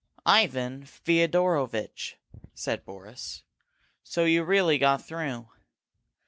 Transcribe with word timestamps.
"Ivan 0.25 0.83
Feodorovitch!" 0.85 2.17
said 2.55 2.83
Boris. 2.85 3.43
"So 4.01 4.23
you 4.23 4.43
really 4.43 4.79
got 4.79 5.05
through! 5.05 5.49